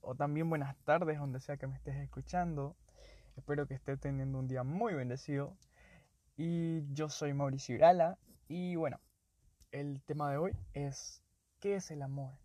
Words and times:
o 0.00 0.14
también 0.14 0.48
buenas 0.48 0.74
tardes 0.84 1.18
donde 1.18 1.38
sea 1.38 1.58
que 1.58 1.66
me 1.66 1.76
estés 1.76 1.94
escuchando. 1.96 2.76
Espero 3.36 3.66
que 3.66 3.74
estés 3.74 4.00
teniendo 4.00 4.38
un 4.38 4.48
día 4.48 4.62
muy 4.62 4.94
bendecido. 4.94 5.54
Y 6.34 6.90
yo 6.94 7.10
soy 7.10 7.34
Mauricio 7.34 7.74
Irala 7.74 8.18
y 8.48 8.76
bueno, 8.76 8.98
el 9.70 10.02
tema 10.04 10.30
de 10.30 10.38
hoy 10.38 10.52
es 10.72 11.22
¿qué 11.58 11.74
es 11.74 11.90
el 11.90 12.00
amor? 12.00 12.38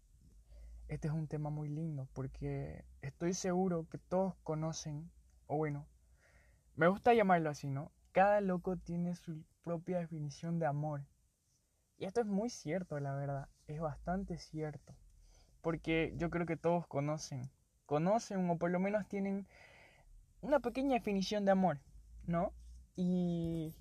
Este 0.89 1.07
es 1.07 1.13
un 1.13 1.29
tema 1.29 1.49
muy 1.49 1.69
lindo 1.69 2.09
porque 2.11 2.83
estoy 3.01 3.33
seguro 3.33 3.87
que 3.87 3.97
todos 3.97 4.35
conocen, 4.43 5.09
o 5.47 5.55
bueno, 5.55 5.87
me 6.75 6.89
gusta 6.89 7.13
llamarlo 7.13 7.49
así, 7.49 7.69
¿no? 7.69 7.93
Cada 8.11 8.41
loco 8.41 8.75
tiene 8.75 9.15
su 9.15 9.41
propia 9.63 9.99
definición 9.99 10.59
de 10.59 10.65
amor. 10.65 11.05
Y 11.97 12.03
esto 12.03 12.19
es 12.19 12.27
muy 12.27 12.49
cierto, 12.49 12.99
la 12.99 13.15
verdad, 13.15 13.47
es 13.67 13.79
bastante 13.79 14.37
cierto 14.37 14.97
porque 15.65 16.13
yo 16.17 16.29
creo 16.29 16.45
que 16.45 16.57
todos 16.57 16.85
conocen, 16.85 17.49
conocen 17.87 18.47
o 18.51 18.55
por 18.59 18.69
lo 18.69 18.79
menos 18.79 19.07
tienen 19.07 19.47
una 20.41 20.59
pequeña 20.59 20.93
definición 20.93 21.43
de 21.43 21.53
amor, 21.53 21.79
¿no? 22.27 22.53
Y, 22.95 23.73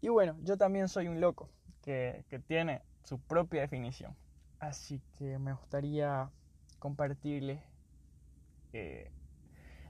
y 0.00 0.08
bueno, 0.08 0.36
yo 0.42 0.56
también 0.56 0.88
soy 0.88 1.06
un 1.06 1.20
loco 1.20 1.48
que, 1.80 2.24
tiene 2.48 2.82
su 3.04 3.20
propia 3.20 3.60
definición. 3.60 4.16
Así 4.58 5.00
que 5.16 5.38
me 5.38 5.52
gustaría 5.52 6.28
compartirles 6.80 7.60
eh, 8.72 9.12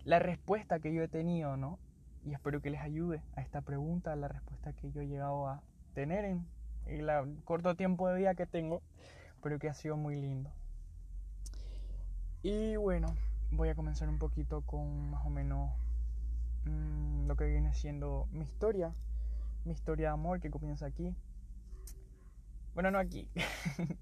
la 0.05 0.19
respuesta 0.19 0.81
que 0.81 0.93
yo 0.93 1.03
he 1.03 1.09
tenido, 1.09 1.57
¿no? 1.57 1.79
Y 2.27 2.35
espero 2.35 2.61
que 2.61 2.69
les 2.69 2.83
ayude 2.83 3.23
a 3.37 3.41
esta 3.41 3.63
pregunta, 3.63 4.15
la 4.17 4.29
respuesta 4.29 4.75
que 4.75 4.91
yo 4.91 5.01
he 5.01 5.07
llegado 5.07 5.49
a 5.49 5.63
tener 5.95 6.27
en, 6.27 6.47
en 6.85 7.09
el 7.09 7.43
corto 7.45 7.75
tiempo 7.75 8.07
de 8.11 8.19
vida 8.19 8.35
que 8.35 8.45
tengo 8.45 8.83
pero 9.43 9.59
que 9.59 9.69
ha 9.69 9.75
sido 9.75 9.97
muy 9.97 10.17
lindo. 10.17 10.51
Y 12.43 12.77
bueno, 12.77 13.17
voy 13.51 13.69
a 13.69 13.75
comenzar 13.75 14.09
un 14.09 14.19
poquito 14.19 14.63
con 14.63 15.11
más 15.11 15.27
o 15.27 15.31
menos 15.31 15.73
mm, 16.65 17.27
lo 17.27 17.37
que 17.37 17.47
viene 17.47 17.75
siendo 17.75 18.29
mi 18.31 18.45
historia, 18.45 18.95
mi 19.65 19.73
historia 19.73 20.09
de 20.09 20.13
amor 20.15 20.41
que 20.41 20.51
comienza 20.51 20.87
aquí. 20.87 21.15
Bueno, 22.75 22.93
no 22.93 22.99
aquí. 23.01 23.29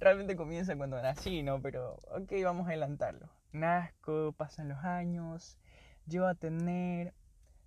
Realmente 0.00 0.34
comienza 0.34 0.76
cuando 0.76 1.00
nací, 1.00 1.44
¿no? 1.44 1.62
Pero 1.62 2.00
ok, 2.10 2.32
vamos 2.42 2.66
a 2.66 2.70
adelantarlo. 2.70 3.28
Nazco, 3.52 4.32
pasan 4.36 4.68
los 4.68 4.84
años, 4.84 5.56
llevo 6.06 6.26
a 6.26 6.34
tener 6.34 7.14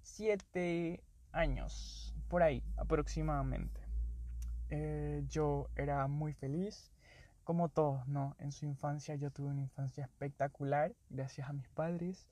siete 0.02 1.02
años, 1.32 2.14
por 2.28 2.44
ahí 2.44 2.62
aproximadamente. 2.76 3.80
Eh, 4.70 5.24
yo 5.30 5.70
era 5.78 6.06
muy 6.08 6.34
feliz, 6.34 6.92
como 7.50 7.68
todos, 7.68 8.08
¿no? 8.08 8.36
En 8.38 8.52
su 8.52 8.68
infancia 8.68 9.16
yo 9.16 9.32
tuve 9.32 9.48
una 9.48 9.62
infancia 9.62 10.04
espectacular, 10.04 10.94
gracias 11.10 11.50
a 11.50 11.54
mis 11.54 11.68
padres, 11.70 12.28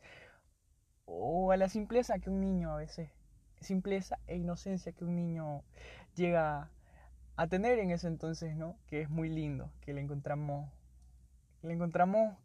o 1.05 1.51
a 1.51 1.57
la 1.57 1.69
simpleza 1.69 2.19
que 2.19 2.29
un 2.29 2.39
niño 2.39 2.71
a 2.71 2.75
veces, 2.75 3.09
simpleza 3.59 4.19
e 4.27 4.37
inocencia 4.37 4.91
que 4.91 5.05
un 5.05 5.15
niño 5.15 5.63
llega 6.13 6.69
a 7.35 7.47
tener 7.47 7.79
en 7.79 7.89
ese 7.89 8.05
entonces, 8.05 8.55
¿no? 8.55 8.77
Que 8.85 9.01
es 9.01 9.09
muy 9.09 9.27
lindo, 9.29 9.71
que 9.81 9.91
le 9.91 10.01
encontramos, 10.01 10.71
le 11.63 11.73
encontramos 11.73 12.37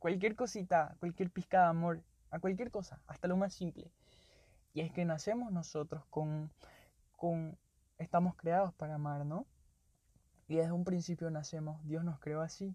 cualquier 0.00 0.34
cosita, 0.34 0.96
cualquier 0.98 1.30
pizca 1.30 1.60
de 1.60 1.66
amor, 1.68 2.02
a 2.32 2.40
cualquier 2.40 2.72
cosa, 2.72 3.00
hasta 3.06 3.28
lo 3.28 3.36
más 3.36 3.54
simple. 3.54 3.92
Y 4.72 4.80
es 4.80 4.90
que 4.90 5.04
nacemos 5.04 5.52
nosotros 5.52 6.04
con, 6.10 6.50
con, 7.14 7.56
estamos 7.96 8.34
creados 8.34 8.74
para 8.74 8.96
amar, 8.96 9.24
¿no? 9.24 9.46
Y 10.48 10.56
desde 10.56 10.72
un 10.72 10.84
principio 10.84 11.30
nacemos, 11.30 11.84
Dios 11.86 12.02
nos 12.04 12.18
creó 12.20 12.40
así, 12.40 12.74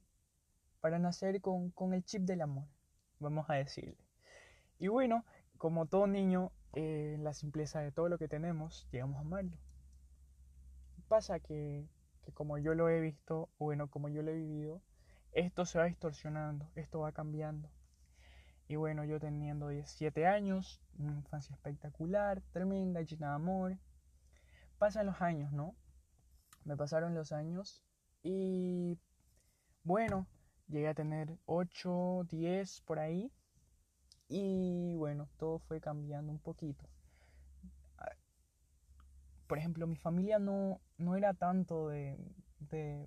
para 0.79 0.99
nacer 0.99 1.41
con, 1.41 1.73
el 1.93 2.03
chip 2.05 2.21
del 2.21 2.41
amor, 2.41 2.67
vamos 3.19 3.49
a 3.49 3.55
decirle. 3.55 3.97
Y 4.77 4.89
bueno, 4.89 5.25
como 5.57 5.87
todo 5.87 6.05
niño, 6.05 6.51
eh, 6.73 7.17
la 7.19 7.33
simpleza 7.33 7.79
de 7.81 7.91
todo 7.91 8.09
lo 8.09 8.19
que 8.19 8.27
tenemos, 8.27 8.87
llegamos 8.91 9.17
a 9.17 9.21
amarlo. 9.21 9.57
Pasa 11.07 11.39
que, 11.39 11.87
que 12.21 12.31
como 12.31 12.59
yo 12.59 12.75
lo 12.75 12.89
he 12.89 13.01
visto, 13.01 13.49
bueno, 13.57 13.89
como 13.89 14.07
yo 14.07 14.21
lo 14.21 14.31
he 14.31 14.35
vivido, 14.35 14.81
esto 15.31 15.65
se 15.65 15.79
va 15.79 15.85
distorsionando, 15.85 16.69
esto 16.75 16.99
va 16.99 17.11
cambiando. 17.11 17.69
Y 18.67 18.75
bueno, 18.75 19.03
yo 19.03 19.19
teniendo 19.19 19.69
17 19.69 20.27
años, 20.27 20.79
una 20.99 21.13
infancia 21.13 21.53
espectacular, 21.55 22.41
tremenda, 22.51 23.01
llena 23.01 23.29
de 23.29 23.35
amor. 23.35 23.77
Pasan 24.77 25.07
los 25.07 25.21
años, 25.21 25.51
¿no? 25.51 25.75
Me 26.65 26.77
pasaron 26.77 27.13
los 27.13 27.31
años 27.31 27.83
y 28.23 28.97
bueno, 29.83 30.27
llegué 30.67 30.87
a 30.87 30.93
tener 30.93 31.37
8, 31.45 32.25
10 32.29 32.81
por 32.81 32.99
ahí 32.99 33.31
y 34.29 34.95
bueno, 34.95 35.29
todo 35.37 35.59
fue 35.59 35.81
cambiando 35.81 36.31
un 36.31 36.39
poquito. 36.39 36.87
Por 39.47 39.57
ejemplo, 39.57 39.85
mi 39.85 39.95
familia 39.95 40.39
no, 40.39 40.81
no 40.97 41.15
era 41.15 41.33
tanto 41.33 41.89
de, 41.89 42.17
de, 42.59 43.05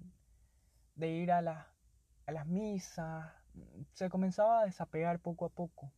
de 0.95 1.09
ir 1.09 1.33
a, 1.33 1.43
la, 1.43 1.67
a 2.27 2.33
las 2.33 2.47
misas, 2.47 3.33
se 3.95 4.11
comenzaba 4.11 4.61
a 4.61 4.67
desapegar 4.67 5.19
poco 5.19 5.47
a 5.47 5.49
poco 5.49 5.93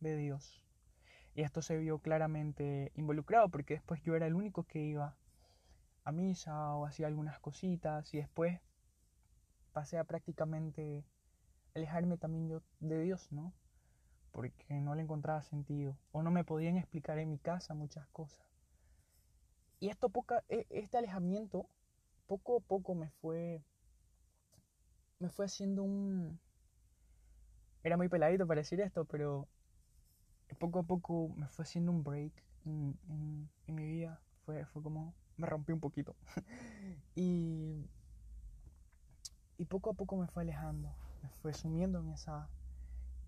de 0.00 0.16
Dios. 0.16 0.64
Y 1.34 1.42
esto 1.42 1.62
se 1.62 1.78
vio 1.78 1.98
claramente 1.98 2.92
involucrado 2.94 3.48
porque 3.48 3.74
después 3.74 4.00
yo 4.02 4.14
era 4.14 4.26
el 4.26 4.34
único 4.34 4.64
que 4.64 4.80
iba 4.80 5.16
a 6.04 6.12
misa 6.12 6.74
o 6.74 6.86
hacía 6.86 7.06
algunas 7.06 7.38
cositas 7.40 8.12
y 8.14 8.18
después 8.18 8.60
pasé 9.72 9.98
a 9.98 10.04
prácticamente 10.04 11.04
alejarme 11.74 12.16
también 12.18 12.48
yo 12.48 12.62
de 12.80 13.00
Dios, 13.00 13.30
¿no? 13.32 13.52
Porque 14.32 14.74
no 14.80 14.94
le 14.94 15.02
encontraba 15.02 15.42
sentido 15.42 15.96
o 16.12 16.22
no 16.22 16.30
me 16.30 16.44
podían 16.44 16.76
explicar 16.76 17.18
en 17.18 17.30
mi 17.30 17.38
casa 17.38 17.74
muchas 17.74 18.06
cosas. 18.08 18.46
Y 19.80 19.88
esto 19.88 20.10
poca, 20.10 20.44
e, 20.48 20.66
este 20.70 20.98
alejamiento 20.98 21.68
poco 22.26 22.58
a 22.58 22.60
poco 22.60 22.94
me 22.94 23.10
fue 23.10 23.62
me 25.18 25.28
fue 25.28 25.46
haciendo 25.46 25.82
un 25.82 26.40
era 27.84 27.96
muy 27.96 28.08
peladito 28.08 28.46
para 28.46 28.60
decir 28.60 28.80
esto, 28.80 29.04
pero 29.04 29.48
poco 30.58 30.80
a 30.80 30.82
poco 30.82 31.30
me 31.36 31.48
fue 31.48 31.64
haciendo 31.64 31.90
un 31.90 32.04
break 32.04 32.32
en, 32.64 32.98
en 33.66 33.74
mi 33.74 33.86
vida. 33.86 34.20
Fue, 34.44 34.64
fue 34.66 34.82
como 34.82 35.14
me 35.36 35.46
rompí 35.46 35.72
un 35.72 35.80
poquito. 35.80 36.14
y, 37.14 37.88
y 39.58 39.64
poco 39.66 39.90
a 39.90 39.94
poco 39.94 40.16
me 40.16 40.26
fue 40.26 40.42
alejando, 40.42 40.94
me 41.22 41.28
fue 41.30 41.54
sumiendo 41.54 42.00
en 42.00 42.10
esa, 42.10 42.48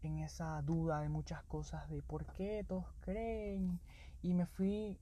en 0.02 0.18
esa 0.18 0.60
duda 0.62 1.00
de 1.00 1.08
muchas 1.08 1.42
cosas, 1.44 1.88
de 1.88 2.02
por 2.02 2.26
qué 2.34 2.64
todos 2.66 2.86
creen. 3.00 3.80
Y 4.22 4.34
me 4.34 4.46
fui, 4.46 4.98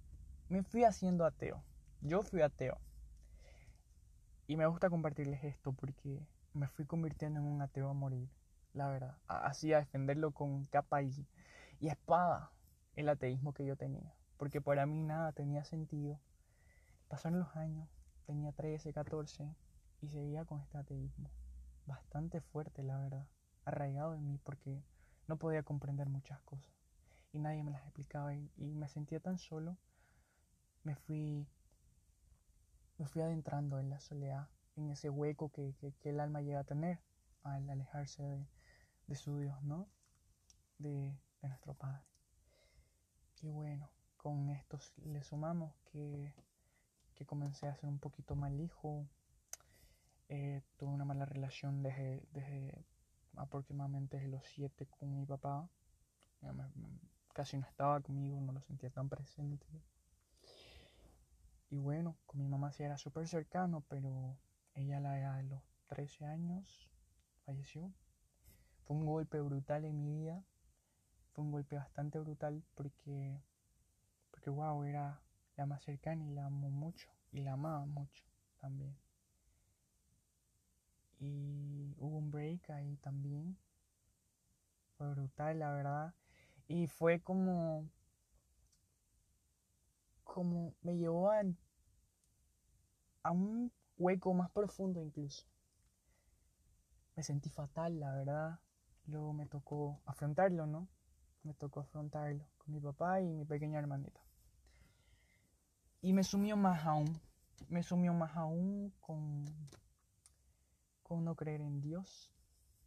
me 0.49 0.63
fui 0.63 0.85
haciendo 0.85 1.25
ateo. 1.25 1.63
Yo 2.01 2.23
fui 2.23 2.43
ateo. 2.43 2.79
Y 4.47 4.57
me 4.57 4.67
gusta 4.67 4.91
compartirles 4.91 5.45
esto 5.45 5.73
porque 5.73 6.27
me 6.53 6.69
fui 6.69 6.85
convirtiendo 6.85 7.41
en 7.41 7.47
un 7.47 7.63
ateo 7.63 7.89
a 7.89 7.95
morir, 7.95 8.29
la 8.75 8.89
verdad. 8.89 9.17
Así 9.27 9.73
a 9.73 9.79
defenderlo 9.79 10.33
con 10.33 10.67
capa 10.67 11.03
y, 11.03 11.27
y 11.81 11.89
espada 11.89 12.51
el 12.97 13.09
ateísmo 13.09 13.55
que 13.55 13.65
yo 13.65 13.77
tenía. 13.77 14.13
Porque 14.37 14.61
para 14.61 14.87
mí 14.87 15.01
nada 15.01 15.33
tenía 15.33 15.65
sentido 15.65 16.19
Pasaron 17.13 17.41
los 17.41 17.57
años, 17.57 17.91
tenía 18.25 18.53
13, 18.53 18.91
14 18.95 19.55
y 20.01 20.09
seguía 20.09 20.47
con 20.47 20.63
este 20.63 20.79
ateísmo. 20.79 21.31
Bastante 21.85 22.41
fuerte, 22.41 22.83
la 22.83 22.97
verdad. 22.97 23.29
Arraigado 23.67 24.15
en 24.15 24.27
mí 24.27 24.39
porque 24.43 24.83
no 25.27 25.37
podía 25.37 25.63
comprender 25.63 26.09
muchas 26.09 26.41
cosas. 26.41 26.73
Y 27.31 27.39
nadie 27.39 27.65
me 27.65 27.71
las 27.71 27.83
explicaba 27.83 28.35
y, 28.35 28.51
me 28.57 28.89
sentía 28.89 29.21
tan 29.21 29.37
solo. 29.37 29.77
Me 30.85 30.97
fui, 30.97 31.47
me 32.97 33.05
fui 33.05 33.21
adentrando 33.21 33.79
en 33.79 33.91
la 33.91 34.01
soledad, 34.01 34.49
en 34.77 34.89
ese 34.89 35.11
hueco 35.11 35.53
que, 35.53 35.75
el 36.05 36.19
alma 36.19 36.41
llega 36.41 36.61
a 36.61 36.65
tener 36.65 36.99
al 37.43 37.69
alejarse 37.69 38.47
de, 39.07 39.15
su 39.17 39.37
Dios, 39.37 39.63
¿no? 39.63 39.87
De, 40.79 41.15
de 41.43 41.49
nuestro 41.49 41.75
Padre. 41.75 42.07
Y 43.43 43.51
bueno, 43.51 43.91
con 44.17 44.49
esto 44.49 44.79
le 45.05 45.23
sumamos 45.23 45.75
que 45.93 46.33
que 47.15 47.27
comencé 47.27 47.67
a 47.69 47.75
ser 47.77 47.89
un 47.89 47.99
poquito 47.99 48.35
mal 48.35 48.61
hijo. 48.61 49.07
Eh, 50.29 50.63
tuve 50.77 50.91
una 50.91 51.05
mala 51.05 51.25
relación 51.27 51.83
desde, 51.83 52.23
desde 52.33 52.85
aproximadamente 53.37 54.27
los 54.29 54.45
7 54.47 54.87
con 54.87 55.15
mi 55.15 55.27
papá. 55.27 55.69
Casi 57.33 57.57
no 57.57 57.67
estaba 57.67 58.01
conmigo, 58.01 58.41
no 58.41 58.53
lo 58.53 58.61
sentía 58.61 58.91
tan 58.91 59.09
presente. 59.09 59.67
Y 61.71 61.79
bueno, 61.79 62.19
con 62.27 62.41
mi 62.41 62.49
mamá 62.49 62.73
sí 62.73 62.83
era 62.83 62.99
súper 62.99 63.27
cercano, 63.27 63.83
pero 63.89 64.37
ella 64.75 64.99
a 64.99 65.01
la 65.01 65.19
edad 65.19 65.37
de 65.37 65.45
los 65.45 65.63
13 65.87 66.27
años 66.27 66.91
falleció. 67.47 67.91
Fue 68.85 68.97
un 68.97 69.07
golpe 69.07 69.41
brutal 69.41 69.85
en 69.85 69.97
mi 69.97 70.13
vida. 70.21 70.45
Fue 71.33 71.45
un 71.45 71.51
golpe 71.51 71.77
bastante 71.77 72.19
brutal 72.19 72.63
porque, 72.75 73.41
porque 74.31 74.51
wow, 74.51 74.85
era 74.85 75.23
más 75.67 75.83
cercana 75.85 76.25
y 76.25 76.31
la 76.35 76.47
amo 76.47 76.71
mucho 76.71 77.09
y 77.33 77.41
la 77.41 77.53
amaba 77.55 77.85
mucho 77.87 78.25
también. 78.61 78.97
y 81.23 81.95
hubo 81.99 82.19
un 82.19 82.31
break 82.31 82.69
ahí 82.71 82.97
también. 82.97 83.57
Fue 84.97 85.11
brutal, 85.11 85.59
la 85.59 85.71
verdad. 85.73 86.15
Y 86.69 86.87
fue 86.87 87.21
como, 87.21 87.89
como 90.25 90.75
me 90.83 90.97
llevó 90.97 91.31
a, 91.31 91.43
a 93.25 93.33
un 93.33 93.73
hueco 93.99 94.33
más 94.33 94.49
profundo 94.53 95.03
incluso. 95.03 95.45
Me 97.17 97.23
sentí 97.23 97.49
fatal, 97.49 97.99
la 98.01 98.13
verdad. 98.15 98.61
Luego 99.07 99.33
me 99.33 99.47
tocó 99.47 100.03
afrontarlo, 100.05 100.67
¿no? 100.67 100.89
Me 101.43 101.55
tocó 101.55 101.81
afrontarlo 101.81 102.45
con 102.59 102.75
mi 102.75 102.81
papá 102.81 103.21
y 103.23 103.25
mi 103.29 103.45
pequeña 103.47 103.79
hermanita. 103.79 104.21
Y 106.05 106.13
me 106.13 106.25
sumió 106.25 106.57
más 106.57 106.85
aún, 106.85 107.21
me 107.69 107.85
sumió 107.85 108.13
más 108.13 108.37
aún 108.37 108.93
con, 109.01 109.45
con 111.05 111.25
no 111.25 111.37
creer 111.37 111.61
en 111.61 111.81
Dios, 111.81 112.33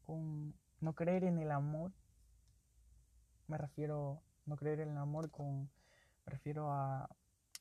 con 0.06 0.54
no 0.82 0.94
creer 0.94 1.24
en 1.24 1.40
el 1.40 1.52
amor. 1.52 1.94
Me 3.48 3.58
refiero, 3.58 4.22
no 4.46 4.58
creer 4.58 4.82
en 4.82 4.90
el 4.90 4.98
amor 4.98 5.32
con, 5.32 5.72
me 6.26 6.32
refiero 6.34 6.70
a, 6.74 7.10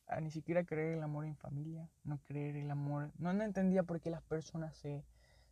a 0.07 0.19
ni 0.19 0.29
siquiera 0.29 0.65
creer 0.65 0.97
el 0.97 1.03
amor 1.03 1.25
en 1.25 1.37
familia, 1.37 1.89
no 2.03 2.19
creer 2.23 2.57
el 2.57 2.69
amor, 2.69 3.13
no, 3.17 3.31
no 3.31 3.43
entendía 3.45 3.83
por 3.83 4.01
qué 4.01 4.09
las 4.09 4.23
personas 4.23 4.75
se, 4.75 5.05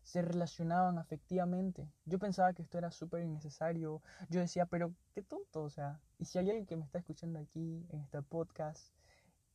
se 0.03 0.21
relacionaban 0.21 0.97
afectivamente. 0.97 1.89
Yo 2.03 2.19
pensaba 2.19 2.51
que 2.51 2.61
esto 2.61 2.77
era 2.77 2.91
súper 2.91 3.23
innecesario. 3.23 4.01
Yo 4.29 4.41
decía, 4.41 4.65
pero 4.65 4.93
qué 5.13 5.21
tonto, 5.21 5.63
o 5.63 5.69
sea. 5.69 6.01
Y 6.19 6.25
si 6.25 6.39
hay 6.39 6.49
alguien 6.49 6.65
que 6.65 6.75
me 6.75 6.83
está 6.83 6.99
escuchando 6.99 7.39
aquí 7.39 7.85
en 7.89 8.01
este 8.01 8.21
podcast 8.21 8.93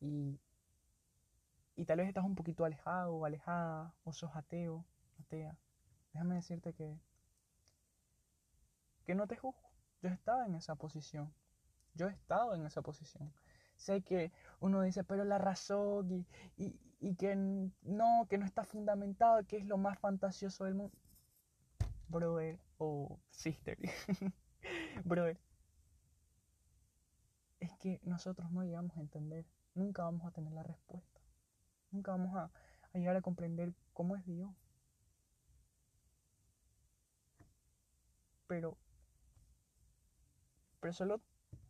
y, 0.01 0.39
y 1.77 1.85
tal 1.85 1.99
vez 1.99 2.09
estás 2.09 2.25
un 2.25 2.35
poquito 2.35 2.65
alejado 2.65 3.15
o 3.15 3.25
alejada 3.25 3.95
o 4.05 4.13
sos 4.13 4.35
ateo, 4.35 4.85
atea, 5.21 5.57
déjame 6.13 6.37
decirte 6.37 6.73
que, 6.73 6.99
que 9.05 9.15
no 9.15 9.27
te 9.27 9.37
juzgo. 9.37 9.69
Yo 10.03 10.11
estaba 10.11 10.47
en 10.47 10.55
esa 10.55 10.77
posición. 10.77 11.33
Yo 11.95 12.09
he 12.09 12.13
estado 12.13 12.55
en 12.55 12.65
esa 12.65 12.83
posición. 12.83 13.33
Sé 13.77 14.03
que 14.03 14.33
uno 14.61 14.83
dice, 14.83 15.05
pero 15.05 15.25
la 15.25 15.39
razón 15.39 16.11
y, 16.13 16.27
y, 16.57 16.79
y 17.01 17.15
que 17.17 17.37
no, 17.37 18.27
que 18.29 18.39
no 18.39 18.45
está 18.45 18.65
fundamentado, 18.65 19.45
que 19.47 19.57
es 19.57 19.65
lo 19.67 19.79
más 19.79 19.99
fantasioso 19.99 20.65
del 20.65 20.75
mundo. 20.75 20.97
Brother 22.09 22.59
o 22.79 23.19
sister. 23.31 23.79
Brother. 25.05 25.39
Es 27.61 27.73
que 27.79 28.01
nosotros 28.05 28.51
no 28.51 28.63
llegamos 28.63 28.97
a 28.97 29.01
entender. 29.01 29.45
Nunca 29.79 30.03
vamos 30.03 30.27
a 30.27 30.33
tener 30.33 30.53
la 30.53 30.65
respuesta. 30.65 31.21
Nunca 31.93 32.11
vamos 32.11 32.35
a, 32.35 32.51
a 32.93 32.99
llegar 32.99 33.15
a 33.15 33.23
comprender 33.23 33.73
cómo 33.93 34.17
es 34.17 34.27
Dios. 34.27 34.51
Pero, 38.49 38.77
pero 40.81 40.93
solo 40.93 41.21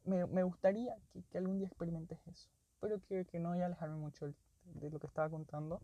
me, 0.04 0.24
me 0.24 0.42
gustaría 0.42 0.96
que, 1.12 1.22
que, 1.24 1.36
algún 1.36 1.58
día 1.58 1.66
experimentes 1.66 2.18
eso. 2.26 2.48
Pero 2.80 2.98
que, 3.04 3.26
que 3.26 3.40
no 3.40 3.50
voy 3.50 3.60
a 3.60 3.66
alejarme 3.66 3.96
mucho 3.96 4.32
de 4.64 4.88
lo 4.88 4.98
que 4.98 5.06
estaba 5.06 5.28
contando. 5.28 5.82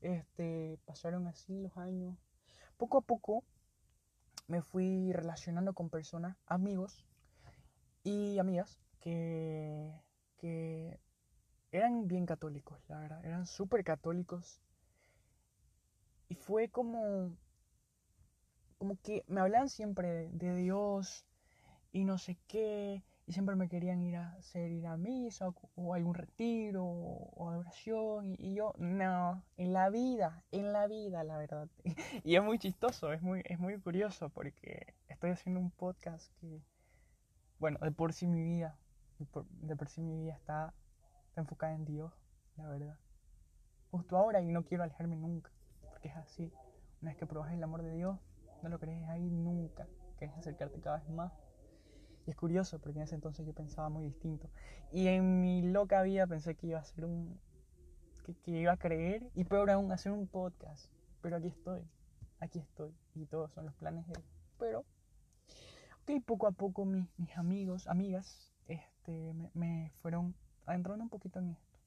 Este, 0.00 0.80
pasaron 0.84 1.28
así 1.28 1.60
los 1.60 1.76
años. 1.76 2.18
Poco 2.76 2.98
a 2.98 3.02
poco 3.02 3.44
me 4.48 4.62
fui 4.62 5.12
relacionando 5.12 5.74
con 5.74 5.90
personas, 5.90 6.36
amigos 6.46 7.04
y 8.02 8.40
amigas 8.40 8.80
que, 8.98 9.92
que 10.38 10.98
eran 11.72 12.06
bien 12.06 12.26
católicos, 12.26 12.78
la 12.88 13.00
verdad, 13.00 13.24
eran 13.24 13.46
súper 13.46 13.82
católicos. 13.82 14.60
Y 16.28 16.34
fue 16.34 16.68
como, 16.68 17.34
como 18.78 18.96
que 19.02 19.24
me 19.26 19.40
hablaban 19.40 19.68
siempre 19.68 20.28
de, 20.30 20.54
Dios 20.56 21.26
y 21.90 22.04
no 22.04 22.18
sé 22.18 22.38
qué, 22.46 23.02
y 23.26 23.32
siempre 23.32 23.56
me 23.56 23.68
querían 23.68 24.02
ir 24.02 24.16
a 24.16 24.32
hacer 24.34 24.70
ir 24.70 24.86
a 24.86 24.96
misa 24.96 25.48
o, 25.74 25.94
algún 25.94 26.14
retiro 26.14 26.84
o, 26.84 27.50
adoración, 27.50 28.34
y, 28.38 28.54
yo, 28.54 28.74
no, 28.78 29.42
en 29.56 29.72
la 29.72 29.88
vida, 29.88 30.44
en 30.52 30.72
la 30.72 30.86
vida, 30.86 31.24
la 31.24 31.38
verdad. 31.38 31.68
y 32.24 32.36
es 32.36 32.42
muy 32.42 32.58
chistoso, 32.58 33.12
es 33.12 33.22
muy, 33.22 33.42
es 33.46 33.58
muy 33.58 33.78
curioso 33.80 34.28
porque 34.28 34.94
estoy 35.08 35.30
haciendo 35.30 35.60
un 35.60 35.70
podcast 35.70 36.30
que, 36.38 36.60
bueno, 37.58 37.78
de 37.80 37.92
por 37.92 38.12
sí 38.12 38.26
mi 38.26 38.42
vida, 38.42 38.78
de 39.18 39.24
por, 39.26 39.46
de 39.48 39.76
por 39.76 39.88
sí 39.88 40.02
mi 40.02 40.16
vida 40.16 40.34
está 40.34 40.74
está 41.32 41.40
enfocada 41.40 41.74
en 41.74 41.86
Dios, 41.86 42.12
la 42.58 42.68
verdad. 42.68 42.98
Justo 43.90 44.18
ahora 44.18 44.42
y 44.42 44.48
no 44.48 44.64
quiero 44.66 44.84
alejarme 44.84 45.16
nunca, 45.16 45.50
porque 45.88 46.08
es 46.08 46.16
así. 46.16 46.52
Una 47.00 47.12
vez 47.12 47.18
que 47.18 47.24
probas 47.24 47.54
el 47.54 47.62
amor 47.62 47.82
de 47.82 47.90
Dios, 47.94 48.18
no 48.62 48.68
lo 48.68 48.78
crees 48.78 49.08
ahí 49.08 49.30
nunca, 49.30 49.88
quieres 50.18 50.36
acercarte 50.36 50.78
cada 50.82 50.98
vez 50.98 51.08
más. 51.08 51.32
Y 52.26 52.30
es 52.30 52.36
curioso, 52.36 52.78
porque 52.80 52.98
en 52.98 53.04
ese 53.04 53.14
entonces 53.14 53.46
yo 53.46 53.54
pensaba 53.54 53.88
muy 53.88 54.04
distinto. 54.04 54.50
Y 54.92 55.08
en 55.08 55.40
mi 55.40 55.62
loca 55.62 56.02
vida 56.02 56.26
pensé 56.26 56.54
que 56.54 56.66
iba 56.66 56.78
a 56.78 56.84
ser 56.84 57.06
un... 57.06 57.40
que, 58.44 58.50
iba 58.50 58.72
a 58.72 58.76
creer, 58.76 59.26
y 59.34 59.44
peor 59.44 59.70
aún, 59.70 59.90
hacer 59.90 60.12
un 60.12 60.26
podcast. 60.28 60.92
Pero 61.22 61.36
aquí 61.36 61.48
estoy, 61.48 61.82
aquí 62.40 62.58
estoy, 62.58 62.94
y 63.14 63.24
todos 63.24 63.50
son 63.52 63.64
los 63.64 63.74
planes 63.76 64.06
de 64.06 64.20
Pero, 64.58 64.84
ok, 66.02 66.22
poco 66.26 66.46
a 66.46 66.52
poco 66.52 66.84
mis, 66.84 67.08
amigos, 67.36 67.86
amigas, 67.86 68.52
este, 68.66 69.32
me 69.54 69.92
fueron 70.02 70.34
adentrando 70.66 71.04
un 71.04 71.10
poquito 71.10 71.38
en 71.38 71.50
esto. 71.50 71.78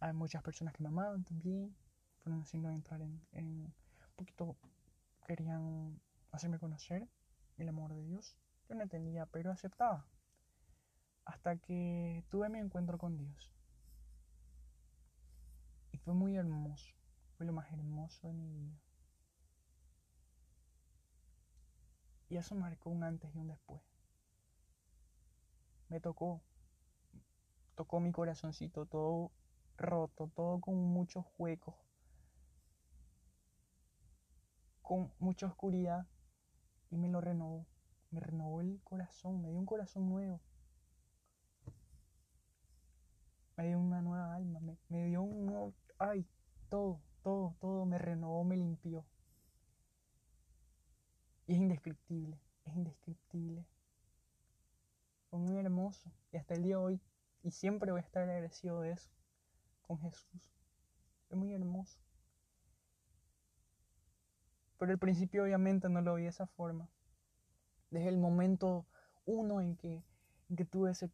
Hay 0.00 0.12
muchas 0.12 0.42
personas 0.42 0.74
que 0.74 0.82
me 0.82 0.88
amaban 0.88 1.24
también, 1.24 1.74
fueron 2.22 2.42
haciendo 2.42 2.70
entrar 2.70 3.00
en, 3.00 3.20
un 3.32 3.74
poquito, 4.16 4.56
querían 5.26 6.00
hacerme 6.32 6.58
conocer 6.58 7.08
el 7.56 7.68
amor 7.68 7.94
de 7.94 8.02
Dios. 8.02 8.36
Yo 8.68 8.74
no 8.74 8.82
entendía, 8.82 9.26
pero 9.26 9.50
aceptaba. 9.50 10.06
Hasta 11.24 11.56
que 11.56 12.24
tuve 12.28 12.48
mi 12.48 12.58
encuentro 12.58 12.98
con 12.98 13.16
Dios. 13.16 13.52
Y 15.92 15.98
fue 15.98 16.14
muy 16.14 16.36
hermoso. 16.36 16.92
Fue 17.36 17.46
lo 17.46 17.52
más 17.52 17.70
hermoso 17.72 18.26
de 18.26 18.32
mi 18.32 18.48
vida. 18.48 18.80
Y 22.28 22.36
eso 22.36 22.54
marcó 22.54 22.90
un 22.90 23.04
antes 23.04 23.34
y 23.34 23.38
un 23.38 23.48
después. 23.48 23.80
Me 25.88 26.00
tocó 26.00 26.42
tocó 27.76 28.00
mi 28.00 28.10
corazoncito 28.10 28.86
todo 28.86 29.30
roto, 29.76 30.30
todo 30.34 30.60
con 30.60 30.74
muchos 30.76 31.24
huecos, 31.38 31.74
con 34.82 35.12
mucha 35.18 35.46
oscuridad 35.46 36.06
y 36.90 36.96
me 36.96 37.08
lo 37.08 37.20
renovó, 37.20 37.66
me 38.10 38.20
renovó 38.20 38.62
el 38.62 38.80
corazón, 38.82 39.42
me 39.42 39.50
dio 39.50 39.58
un 39.58 39.66
corazón 39.66 40.08
nuevo, 40.08 40.40
me 43.56 43.68
dio 43.68 43.78
una 43.78 44.00
nueva 44.00 44.34
alma, 44.34 44.58
me, 44.60 44.78
me 44.88 45.06
dio 45.06 45.22
un 45.22 45.46
nuevo, 45.46 45.74
ay, 45.98 46.26
todo, 46.70 47.00
todo, 47.22 47.54
todo 47.60 47.84
me 47.84 47.98
renovó, 47.98 48.42
me 48.42 48.56
limpió. 48.56 49.04
Y 51.46 51.52
es 51.52 51.58
indescriptible, 51.58 52.40
es 52.64 52.74
indescriptible. 52.74 53.64
Fue 55.30 55.38
muy 55.38 55.56
hermoso. 55.58 56.10
Y 56.32 56.38
hasta 56.38 56.54
el 56.54 56.62
día 56.62 56.76
de 56.76 56.82
hoy 56.82 57.00
y 57.46 57.52
siempre 57.52 57.92
voy 57.92 58.00
a 58.00 58.02
estar 58.02 58.24
agradecido 58.24 58.80
de 58.80 58.90
eso, 58.90 59.08
con 59.82 60.00
Jesús. 60.00 60.50
Es 61.30 61.36
muy 61.36 61.54
hermoso. 61.54 61.96
Pero 64.78 64.90
al 64.90 64.98
principio 64.98 65.44
obviamente 65.44 65.88
no 65.88 66.00
lo 66.00 66.16
vi 66.16 66.24
de 66.24 66.30
esa 66.30 66.48
forma. 66.48 66.88
Desde 67.90 68.08
el 68.08 68.18
momento 68.18 68.84
uno 69.26 69.60
en 69.60 69.76
que, 69.76 70.02
en 70.48 70.56
que 70.56 70.64
tuve 70.64 70.90
ese, 70.90 71.08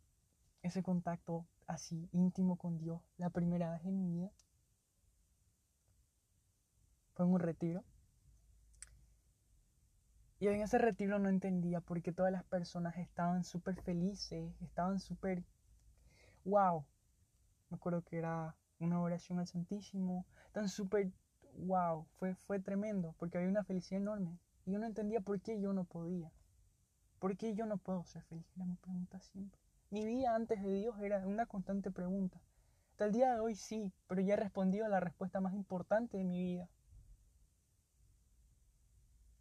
ese 0.63 0.83
contacto 0.83 1.47
así 1.67 2.09
íntimo 2.13 2.57
con 2.57 2.79
Dios, 2.79 3.03
la 3.19 3.29
primera 3.29 3.71
vez 3.71 3.85
en 3.85 3.99
mi 3.99 4.09
vida, 4.09 4.33
fue 7.13 7.27
en 7.27 7.33
un 7.33 7.41
retiro. 7.41 7.85
Y 10.41 10.49
en 10.49 10.63
ese 10.63 10.79
retiro 10.79 11.19
no 11.19 11.29
entendía 11.29 11.83
por 11.83 12.01
qué 12.01 12.11
todas 12.11 12.33
las 12.33 12.45
personas 12.45 12.97
estaban 12.97 13.45
súper 13.45 13.77
felices, 13.83 14.51
estaban 14.63 14.99
súper 14.99 15.45
wow. 16.45 16.85
Me 17.71 17.77
acuerdo 17.77 18.03
que 18.03 18.19
era 18.19 18.57
una 18.79 19.01
oración 19.01 19.39
al 19.39 19.47
Santísimo, 19.47 20.27
tan 20.53 20.69
súper, 20.69 21.11
wow, 21.59 22.07
fue, 22.19 22.35
fue 22.35 22.61
tremendo, 22.61 23.15
porque 23.19 23.39
había 23.39 23.51
una 23.51 23.65
felicidad 23.65 24.01
enorme. 24.01 24.39
Y 24.67 24.73
yo 24.73 24.79
no 24.79 24.87
entendía 24.87 25.21
por 25.21 25.41
qué 25.41 25.61
yo 25.61 25.73
no 25.73 25.85
podía. 25.85 26.31
¿Por 27.19 27.37
qué 27.37 27.55
yo 27.55 27.67
no 27.67 27.79
puedo 27.79 28.05
ser 28.05 28.23
feliz? 28.25 28.45
Era 28.57 28.67
mi 28.67 28.77
pregunta 28.77 29.21
siempre. 29.21 29.61
Mi 29.91 30.05
vida 30.05 30.35
antes 30.35 30.63
de 30.63 30.73
Dios 30.73 30.99
era 31.01 31.19
una 31.27 31.47
constante 31.47 31.91
pregunta. 31.91 32.41
Hasta 32.91 33.05
el 33.05 33.13
día 33.13 33.33
de 33.33 33.41
hoy 33.41 33.55
sí, 33.55 33.93
pero 34.07 34.21
ya 34.21 34.35
he 34.35 34.37
respondido 34.37 34.87
a 34.87 34.89
la 34.89 35.01
respuesta 35.01 35.41
más 35.41 35.55
importante 35.55 36.17
de 36.17 36.25
mi 36.25 36.43
vida. 36.43 36.69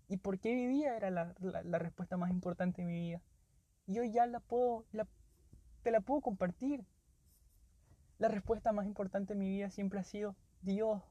¿Y 0.08 0.18
por 0.18 0.40
qué 0.40 0.54
vivía? 0.54 0.98
Era 0.98 1.10
la, 1.10 1.34
la, 1.40 1.80
respuesta 1.80 2.18
más 2.18 2.32
importante 2.32 2.82
de 2.82 2.88
mi 2.88 3.00
vida. 3.00 3.22
Y 3.88 3.98
hoy 3.98 4.12
ya 4.12 4.26
la 4.26 4.42
puedo, 4.42 4.86
la, 4.92 5.08
te 5.84 5.92
la 5.92 6.02
puedo 6.02 6.22
compartir. 6.22 6.86
La 8.22 8.28
respuesta 8.28 8.72
más 8.72 8.86
importante 8.86 9.34
en 9.34 9.40
mi 9.40 9.50
vida 9.50 9.72
siempre 9.72 10.00
ha 10.00 10.04
sido 10.04 10.36
Dios. 10.62 11.02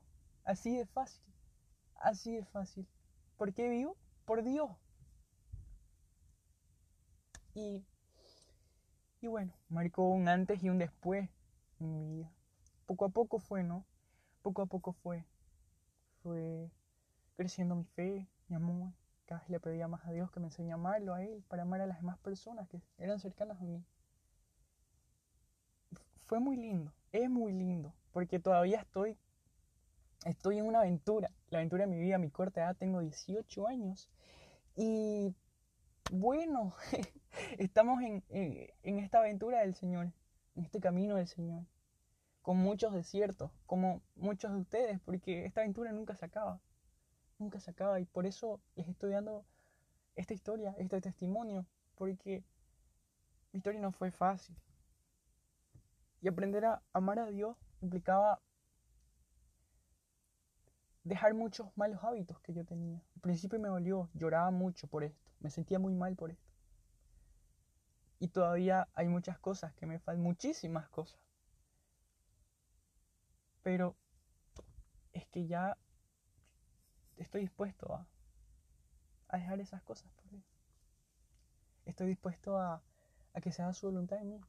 Así 0.45 0.77
de 0.77 0.87
fácil. 0.87 1.25
Así 1.97 2.37
de 2.37 2.45
fácil. 2.45 2.87
¿Por 3.37 3.53
qué 3.53 3.69
vivo? 3.69 3.97
Por 4.25 4.45
Dios. 4.45 4.71
Y, 7.53 7.85
y 9.21 9.27
bueno, 9.27 9.53
marcó 9.69 10.09
un 10.09 10.29
antes 10.29 10.63
y 10.63 10.69
un 10.69 10.79
después 10.79 11.29
en 11.81 11.93
mi 11.93 12.07
vida. 12.07 12.31
Poco 12.87 13.07
a 13.07 13.09
poco 13.09 13.41
fue, 13.41 13.65
¿no? 13.65 13.85
Poco 14.41 14.63
a 14.63 14.67
poco 14.67 14.93
fue. 14.93 15.25
Fue 16.23 16.71
creciendo 17.35 17.75
mi 17.75 17.87
fe, 17.87 18.29
mi 18.47 18.55
amor. 18.55 18.93
Cada 19.27 19.41
vez 19.41 19.51
le 19.51 19.59
pedía 19.59 19.89
más 19.89 20.07
a 20.07 20.13
Dios 20.13 20.31
que 20.31 20.39
me 20.39 20.47
enseñe 20.47 20.71
a 20.71 20.75
amarlo 20.75 21.13
a 21.13 21.25
Él, 21.25 21.43
para 21.49 21.63
amar 21.63 21.81
a 21.81 21.87
las 21.87 21.99
demás 21.99 22.21
personas 22.21 22.69
que 22.69 22.81
eran 22.99 23.19
cercanas 23.19 23.61
a 23.61 23.65
mí. 23.65 23.85
Fue 26.27 26.39
muy 26.39 26.57
lindo, 26.57 26.93
es 27.13 27.29
muy 27.29 27.53
lindo, 27.53 27.95
porque 28.13 28.39
todavía 28.39 28.81
estoy, 28.81 29.17
estoy 30.25 30.59
en 30.59 30.67
una 30.67 30.81
aventura, 30.81 31.31
la 31.51 31.59
aventura 31.59 31.87
de 31.87 31.91
mi 31.91 31.99
vida, 31.99 32.19
mi 32.19 32.31
corta 32.31 32.63
edad, 32.63 32.77
tengo 32.77 33.01
18 33.01 33.67
años. 33.67 34.11
Y 34.77 35.35
bueno, 36.11 36.75
estamos 37.59 38.03
en, 38.03 38.23
en, 38.29 38.99
esta 38.99 39.19
aventura 39.19 39.61
del 39.61 39.75
Señor, 39.75 40.13
en 40.55 40.65
este 40.65 40.81
camino 40.81 41.17
del 41.17 41.27
Señor, 41.27 41.65
con 42.43 42.57
muchos 42.59 42.93
desiertos, 42.93 43.51
como 43.67 44.03
muchos 44.17 44.53
de 44.53 44.59
ustedes, 44.59 45.01
porque 45.01 45.45
esta 45.47 45.61
aventura 45.61 45.93
nunca 45.93 46.15
se 46.15 46.25
acaba, 46.25 46.61
nunca 47.39 47.61
se 47.61 47.71
acaba, 47.71 48.01
y 48.01 48.05
por 48.05 48.27
eso 48.27 48.61
les 48.77 48.89
estoy 48.89 49.13
dando 49.13 49.45
esta 50.17 50.35
historia, 50.35 50.75
este 50.79 51.01
testimonio, 51.01 51.67
porque 51.97 52.45
mi 53.53 53.59
historia 53.59 53.81
no 53.81 53.93
fue 53.93 54.11
fácil. 54.11 54.57
Y 56.21 56.29
aprender 56.29 56.65
a 56.67 56.83
amar 56.93 57.19
a 57.19 57.27
Dios 57.27 57.57
implicaba 57.81 58.41
dejar 61.05 61.35
muchos 61.35 61.75
malos 61.77 62.03
hábitos 62.05 62.41
que 62.41 62.53
yo 62.53 62.65
tenía. 62.65 63.03
Al 63.15 63.21
principio 63.21 63.59
me 63.59 63.69
dolió, 63.69 64.11
lloraba 64.15 64.51
mucho 64.51 64.87
por 64.87 65.03
esto, 65.03 65.31
me 65.41 65.51
sentía 65.51 65.79
muy 65.79 65.95
mal 65.95 66.15
por 66.17 66.31
esto. 66.31 66.51
Y 68.19 68.29
todavía 68.29 68.87
hay 68.95 69.09
muchas 69.09 69.39
cosas 69.39 69.73
que 69.75 69.87
me 69.87 69.99
faltan, 69.99 70.23
muchísimas 70.23 70.89
cosas. 70.91 71.19
Pero 73.63 73.97
es 75.13 75.27
que 75.29 75.47
ya 75.47 75.77
estoy 77.17 77.43
dispuesto 77.43 77.95
a, 77.95 78.07
a 79.29 79.37
dejar 79.39 79.61
esas 79.61 79.83
cosas 79.83 80.13
por 80.13 80.29
Dios. 80.29 80.45
Estoy 81.87 82.09
dispuesto 82.09 82.59
a, 82.59 82.83
a 83.33 83.41
que 83.41 83.53
se 83.53 83.63
haga 83.63 83.73
su 83.73 83.87
voluntad 83.87 84.19
en 84.19 84.29
mí 84.29 84.41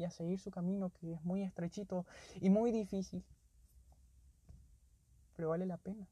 y 0.00 0.04
a 0.04 0.10
seguir 0.10 0.40
su 0.40 0.50
camino 0.50 0.90
que 0.90 1.12
es 1.12 1.22
muy 1.24 1.42
estrechito 1.42 2.06
y 2.40 2.50
muy 2.50 2.72
difícil 2.72 3.22
pero 5.40 5.48
vale 5.48 5.64
la 5.64 5.78
pena, 5.78 6.06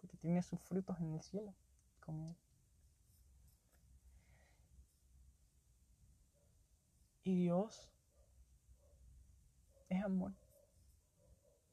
porque 0.00 0.16
tiene 0.16 0.40
sus 0.40 0.60
frutos 0.60 1.00
en 1.00 1.12
el 1.12 1.20
cielo 1.22 1.52
con 1.98 2.20
Él. 2.20 2.36
Y 7.24 7.34
Dios 7.34 7.90
es 9.88 10.04
amor. 10.04 10.34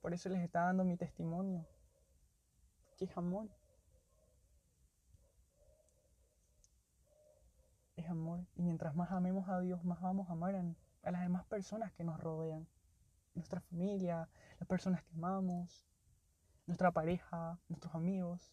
Por 0.01 0.11
eso 0.15 0.27
les 0.29 0.41
está 0.41 0.61
dando 0.61 0.83
mi 0.83 0.97
testimonio, 0.97 1.67
que 2.97 3.05
es 3.05 3.15
amor. 3.15 3.47
Es 7.95 8.09
amor. 8.09 8.43
Y 8.55 8.63
mientras 8.63 8.95
más 8.95 9.11
amemos 9.11 9.47
a 9.49 9.59
Dios, 9.59 9.83
más 9.83 10.01
vamos 10.01 10.27
a 10.29 10.31
amar 10.31 10.55
a, 10.55 10.63
a 11.03 11.11
las 11.11 11.21
demás 11.21 11.45
personas 11.45 11.91
que 11.93 12.03
nos 12.03 12.19
rodean. 12.19 12.67
Nuestra 13.33 13.61
familia, 13.61 14.29
las 14.59 14.67
personas 14.67 15.03
que 15.03 15.13
amamos, 15.13 15.85
nuestra 16.67 16.91
pareja, 16.91 17.59
nuestros 17.69 17.95
amigos. 17.95 18.51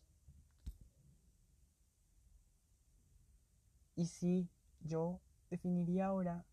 Y 3.97 4.07
sí, 4.07 4.49
yo 4.81 5.21
definiría 5.51 6.07
ahora 6.07 6.45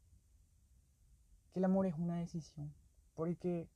que 1.53 1.59
el 1.59 1.65
amor 1.65 1.85
es 1.85 1.95
una 1.95 2.17
decisión. 2.17 2.73
Porque, 3.13 3.69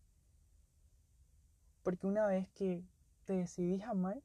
porque 1.84 2.08
una 2.08 2.26
vez 2.26 2.50
que 2.50 2.84
te 3.26 3.34
decidís 3.34 3.84
amar, 3.84 4.22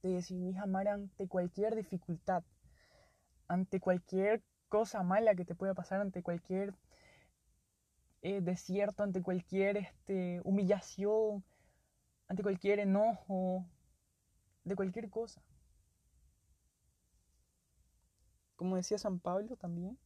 te 0.00 0.08
decidís 0.08 0.56
amar 0.58 0.88
ante 0.88 1.26
cualquier 1.26 1.74
dificultad, 1.74 2.44
ante 3.48 3.80
cualquier 3.80 4.42
cosa 4.68 5.02
mala 5.02 5.34
que 5.34 5.44
te 5.44 5.54
pueda 5.54 5.74
pasar, 5.74 6.00
ante 6.00 6.22
cualquier 6.22 6.74
eh, 8.22 8.40
desierto, 8.40 9.02
ante 9.02 9.22
cualquier 9.22 9.76
este, 9.76 10.40
humillación, 10.44 11.44
ante 12.28 12.42
cualquier 12.42 12.80
enojo, 12.80 13.64
de 14.64 14.74
cualquier 14.74 15.08
cosa. 15.10 15.40
Como 18.56 18.76
decía 18.76 18.98
San 18.98 19.20
Pablo 19.20 19.56
también, 19.56 19.98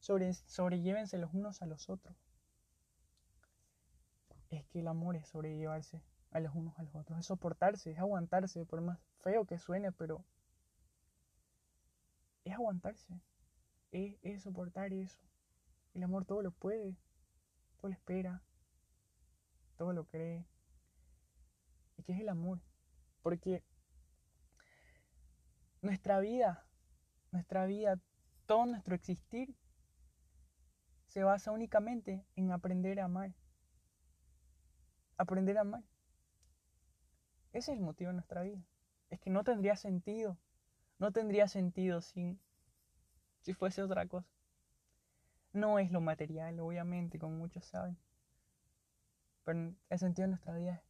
sobre, 0.00 0.34
sobrellévense 0.34 1.16
los 1.16 1.32
unos 1.32 1.62
a 1.62 1.66
los 1.66 1.88
otros. 1.88 2.16
Es 4.50 4.66
que 4.66 4.80
el 4.80 4.88
amor 4.88 5.16
es 5.16 5.28
sobrellevarse 5.28 6.02
a 6.32 6.40
los 6.40 6.54
unos 6.54 6.78
a 6.78 6.82
los 6.82 6.94
otros, 6.94 7.18
es 7.18 7.26
soportarse, 7.26 7.92
es 7.92 7.98
aguantarse, 7.98 8.66
por 8.66 8.80
más 8.80 8.98
feo 9.20 9.44
que 9.46 9.58
suene, 9.58 9.92
pero 9.92 10.24
es 12.52 12.58
aguantarse, 12.58 13.20
es, 13.90 14.42
soportar 14.42 14.92
eso. 14.92 15.18
El 15.94 16.02
amor 16.02 16.24
todo 16.24 16.42
lo 16.42 16.52
puede, 16.52 16.96
todo 17.78 17.88
lo 17.88 17.94
espera, 17.94 18.42
todo 19.76 19.92
lo 19.92 20.04
cree. 20.06 20.46
¿Y 21.96 22.02
qué 22.02 22.12
es 22.12 22.20
el 22.20 22.28
amor? 22.28 22.60
Porque 23.22 23.64
nuestra 25.80 26.20
vida, 26.20 26.66
nuestra 27.30 27.66
vida, 27.66 27.98
todo 28.46 28.66
nuestro 28.66 28.94
existir 28.94 29.54
se 31.06 31.24
basa 31.24 31.52
únicamente 31.52 32.24
en 32.36 32.52
aprender 32.52 33.00
a 33.00 33.04
amar. 33.04 33.34
Aprender 35.16 35.58
a 35.58 35.62
amar. 35.62 35.84
Ese 37.52 37.72
es 37.72 37.78
el 37.78 37.84
motivo 37.84 38.08
de 38.08 38.14
nuestra 38.14 38.42
vida. 38.42 38.62
Es 39.10 39.20
que 39.20 39.30
no 39.30 39.44
tendría 39.44 39.76
sentido. 39.76 40.38
No 40.98 41.12
tendría 41.12 41.48
sentido 41.48 42.00
sin 42.00 42.40
si 43.42 43.54
fuese 43.54 43.82
otra 43.82 44.06
cosa. 44.06 44.28
No 45.52 45.78
es 45.78 45.92
lo 45.92 46.00
material, 46.00 46.58
obviamente, 46.60 47.18
como 47.18 47.36
muchos 47.36 47.64
saben. 47.66 47.98
Pero 49.44 49.74
el 49.90 49.98
sentido 49.98 50.26
de 50.26 50.30
nuestra 50.30 50.56
vida 50.56 50.74
es 50.74 50.80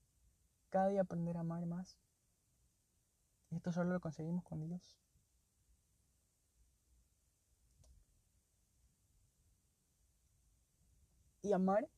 cada 0.70 0.88
día 0.88 1.02
aprender 1.02 1.36
a 1.36 1.40
amar 1.40 1.66
más. 1.66 1.98
Y 3.50 3.56
esto 3.56 3.72
solo 3.72 3.92
lo 3.92 4.00
conseguimos 4.00 4.44
con 4.44 4.60
Dios. 4.66 4.96
Y 11.42 11.52
amar 11.52 11.88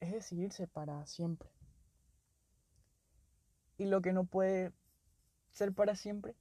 es 0.00 0.12
decidirse 0.12 0.68
para 0.68 1.04
siempre. 1.06 1.50
Y 3.76 3.86
lo 3.86 4.00
que 4.00 4.12
no 4.12 4.24
puede 4.24 4.72
ser 5.50 5.72
para 5.72 5.96
siempre 5.96 6.36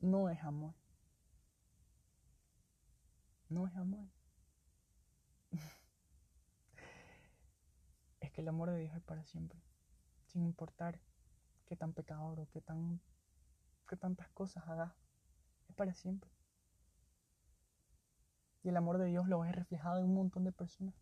no 0.00 0.28
es 0.28 0.42
amor. 0.42 0.79
No 3.50 3.66
es 3.66 3.76
amor. 3.76 4.08
el 8.40 8.48
amor 8.48 8.70
de 8.70 8.78
Dios 8.78 8.94
es 8.94 9.02
para 9.02 9.24
siempre, 9.24 9.60
sin 10.26 10.42
importar 10.42 10.98
qué 11.66 11.76
tan 11.76 11.92
pecador 11.92 12.40
o 12.40 12.48
qué, 12.50 12.60
tan, 12.60 13.00
qué 13.88 13.96
tantas 13.96 14.28
cosas 14.30 14.66
hagas, 14.66 14.92
es 15.68 15.74
para 15.74 15.94
siempre. 15.94 16.30
Y 18.62 18.70
el 18.70 18.76
amor 18.76 18.98
de 18.98 19.06
Dios 19.06 19.28
lo 19.28 19.40
ves 19.40 19.54
reflejado 19.54 19.98
en 19.98 20.06
un 20.06 20.14
montón 20.14 20.44
de 20.44 20.52
personas. 20.52 20.94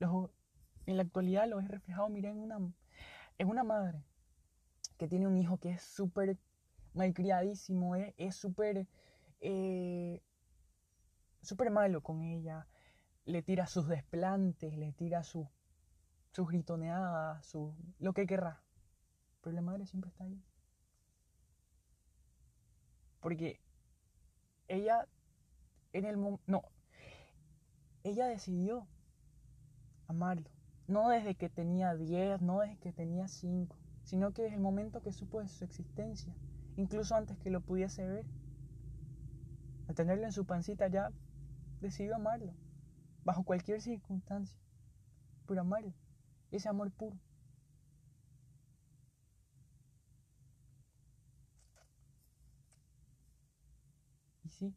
en 0.00 0.96
la 0.96 1.02
actualidad 1.02 1.48
lo 1.48 1.56
ves 1.56 1.68
reflejado, 1.68 2.08
mira, 2.08 2.30
en 2.30 2.38
una, 2.38 2.58
en 3.38 3.48
una 3.48 3.64
madre 3.64 4.02
que 4.98 5.08
tiene 5.08 5.26
un 5.26 5.36
hijo 5.36 5.58
que 5.58 5.70
es 5.70 5.82
súper 5.82 6.36
malcriadísimo, 6.94 7.96
es 7.96 8.34
súper 8.36 8.86
eh, 9.40 10.22
súper 11.46 11.70
malo 11.70 12.02
con 12.02 12.22
ella, 12.22 12.66
le 13.24 13.42
tira 13.42 13.66
sus 13.66 13.88
desplantes, 13.88 14.76
le 14.76 14.92
tira 14.92 15.22
sus 15.22 15.48
sus 16.36 16.48
gritoneadas, 16.48 17.46
su, 17.46 17.74
lo 17.98 18.12
que 18.12 18.26
querrá. 18.26 18.62
Pero 19.40 19.56
la 19.56 19.62
madre 19.62 19.86
siempre 19.86 20.10
está 20.10 20.24
ahí. 20.24 20.38
Porque 23.20 23.58
ella 24.68 25.08
en 25.94 26.04
el 26.04 26.18
no, 26.46 26.62
ella 28.04 28.26
decidió 28.26 28.86
amarlo. 30.08 30.50
No 30.88 31.08
desde 31.08 31.36
que 31.36 31.48
tenía 31.48 31.94
10, 31.94 32.42
no 32.42 32.60
desde 32.60 32.76
que 32.80 32.92
tenía 32.92 33.28
5, 33.28 33.74
sino 34.02 34.34
que 34.34 34.42
desde 34.42 34.56
el 34.56 34.62
momento 34.62 35.00
que 35.00 35.12
supo 35.12 35.40
de 35.40 35.48
su 35.48 35.64
existencia, 35.64 36.34
incluso 36.76 37.14
antes 37.14 37.38
que 37.38 37.48
lo 37.48 37.62
pudiese 37.62 38.06
ver. 38.06 38.26
Al 39.88 39.94
tenerlo 39.94 40.26
en 40.26 40.32
su 40.32 40.44
pancita 40.44 40.88
ya 40.88 41.10
decidió 41.86 42.16
amarlo, 42.16 42.52
bajo 43.24 43.44
cualquier 43.44 43.80
circunstancia, 43.80 44.58
pero 45.46 45.60
amarlo. 45.60 45.94
ese 46.50 46.68
amor 46.68 46.90
puro. 46.90 47.16
Y 54.44 54.48
sí, 54.50 54.74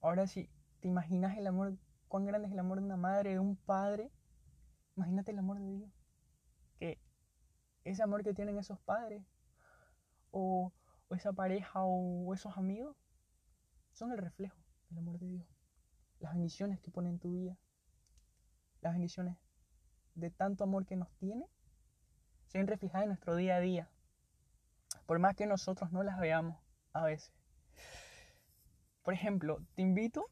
ahora 0.00 0.26
sí, 0.26 0.50
¿te 0.80 0.88
imaginas 0.88 1.36
el 1.38 1.46
amor, 1.46 1.76
cuán 2.08 2.26
grande 2.26 2.48
es 2.48 2.52
el 2.52 2.58
amor 2.58 2.78
de 2.80 2.84
una 2.84 2.96
madre, 2.96 3.30
de 3.30 3.38
un 3.38 3.56
padre? 3.56 4.10
Imagínate 4.96 5.32
el 5.32 5.38
amor 5.38 5.58
de 5.60 5.70
Dios. 5.76 5.90
Que 6.78 6.98
ese 7.84 8.02
amor 8.02 8.22
que 8.22 8.34
tienen 8.34 8.58
esos 8.58 8.78
padres, 8.80 9.22
o, 10.30 10.72
o 11.08 11.14
esa 11.14 11.32
pareja, 11.32 11.82
o 11.84 12.34
esos 12.34 12.56
amigos, 12.58 12.96
son 13.92 14.12
el 14.12 14.18
reflejo 14.18 14.58
del 14.88 14.98
amor 14.98 15.18
de 15.18 15.28
Dios. 15.28 15.59
Las 16.20 16.34
bendiciones 16.34 16.80
que 16.80 16.90
pone 16.90 17.08
en 17.08 17.18
tu 17.18 17.32
vida, 17.32 17.56
las 18.80 18.92
bendiciones 18.92 19.36
de 20.14 20.30
tanto 20.30 20.64
amor 20.64 20.86
que 20.86 20.96
nos 20.96 21.10
tiene, 21.16 21.46
se 22.46 22.58
ven 22.58 22.66
reflejadas 22.66 23.04
en 23.04 23.08
nuestro 23.08 23.36
día 23.36 23.56
a 23.56 23.60
día. 23.60 23.90
Por 25.06 25.18
más 25.18 25.34
que 25.34 25.46
nosotros 25.46 25.92
no 25.92 26.02
las 26.02 26.18
veamos 26.18 26.56
a 26.92 27.04
veces. 27.04 27.32
Por 29.02 29.14
ejemplo, 29.14 29.64
te 29.74 29.82
invito, 29.82 30.26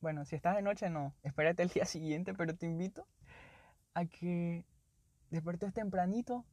bueno, 0.00 0.24
si 0.24 0.36
estás 0.36 0.56
de 0.56 0.62
noche 0.62 0.90
no, 0.90 1.14
espérate 1.22 1.62
el 1.62 1.68
día 1.70 1.84
siguiente, 1.86 2.34
pero 2.34 2.54
te 2.54 2.66
invito 2.66 3.06
a 3.94 4.04
que 4.06 4.64
despertes 5.30 5.72
tempranito 5.72 6.44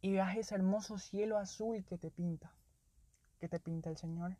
y 0.00 0.12
veas 0.12 0.36
ese 0.36 0.54
hermoso 0.54 0.98
cielo 0.98 1.38
azul 1.38 1.84
que 1.84 1.98
te 1.98 2.10
pinta, 2.10 2.54
que 3.38 3.48
te 3.48 3.60
pinta 3.60 3.90
el 3.90 3.96
Señor. 3.96 4.38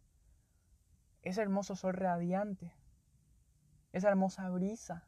Ese 1.22 1.42
hermoso 1.42 1.74
sol 1.74 1.94
radiante, 1.94 2.72
esa 3.92 4.08
hermosa 4.08 4.48
brisa, 4.50 5.06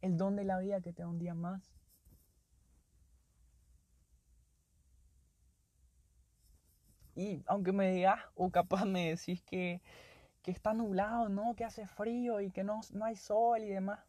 el 0.00 0.16
don 0.16 0.36
de 0.36 0.44
la 0.44 0.58
vida 0.58 0.80
que 0.80 0.92
te 0.92 1.02
da 1.02 1.08
un 1.08 1.18
día 1.18 1.34
más. 1.34 1.72
Y 7.14 7.42
aunque 7.46 7.72
me 7.72 7.90
digas, 7.92 8.20
o 8.34 8.50
capaz 8.50 8.84
me 8.84 9.10
decís 9.10 9.42
que, 9.42 9.82
que 10.42 10.50
está 10.50 10.74
nublado, 10.74 11.28
¿no? 11.28 11.54
Que 11.54 11.64
hace 11.64 11.86
frío 11.86 12.40
y 12.40 12.50
que 12.50 12.64
no, 12.64 12.80
no 12.92 13.04
hay 13.04 13.16
sol 13.16 13.62
y 13.62 13.68
demás. 13.68 14.00